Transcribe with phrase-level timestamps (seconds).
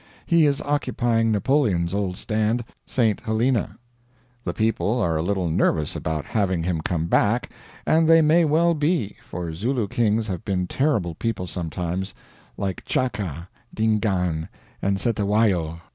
[0.25, 3.19] He is occupying Napoleon's old stand St.
[3.19, 3.77] Helena.
[4.43, 7.51] The people are a little nervous about having him come back,
[7.85, 12.15] and they may well be, for Zulu kings have been terrible people sometimes
[12.57, 14.49] like Tchaka, Dingaan,
[14.81, 15.81] and Cetewayo.